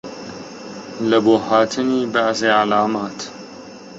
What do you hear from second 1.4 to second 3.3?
هاتنی بەعزێ عەلامات